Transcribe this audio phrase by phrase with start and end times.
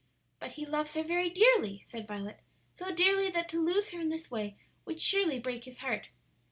[0.39, 2.39] "But he loves her very dearly," said Violet;
[2.75, 6.07] "so dearly that to lose her in this way would surely break his heart."